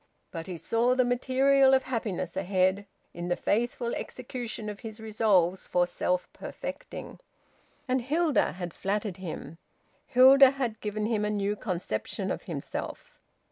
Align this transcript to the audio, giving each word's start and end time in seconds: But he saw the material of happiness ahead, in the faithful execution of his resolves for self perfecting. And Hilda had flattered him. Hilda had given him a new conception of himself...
But 0.31 0.47
he 0.47 0.57
saw 0.57 0.95
the 0.95 1.05
material 1.05 1.75
of 1.75 1.83
happiness 1.83 2.35
ahead, 2.35 2.87
in 3.13 3.27
the 3.27 3.35
faithful 3.35 3.93
execution 3.93 4.67
of 4.67 4.79
his 4.79 4.99
resolves 4.99 5.67
for 5.67 5.85
self 5.85 6.27
perfecting. 6.33 7.19
And 7.87 8.01
Hilda 8.01 8.53
had 8.53 8.73
flattered 8.73 9.17
him. 9.17 9.59
Hilda 10.07 10.49
had 10.49 10.81
given 10.81 11.05
him 11.05 11.23
a 11.23 11.29
new 11.29 11.55
conception 11.55 12.31
of 12.31 12.41
himself... 12.41 13.19